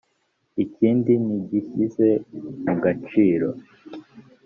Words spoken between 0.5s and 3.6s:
ikindi ntigishyize mu gaciro